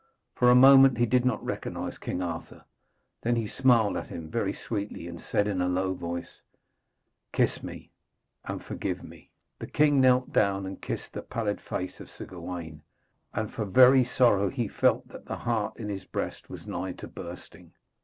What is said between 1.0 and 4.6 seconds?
did not recognise King Arthur; then he smiled at him very